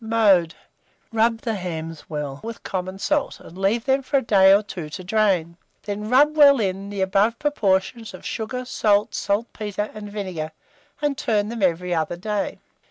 [0.03, 0.55] Mode.
[1.13, 4.89] Rub the hams well with common salt, and leave them for a day or two
[4.89, 10.53] to drain; then rub well in, the above proportion of sugar, salt, saltpetre, and vinegar,
[11.03, 12.57] and turn them every other day.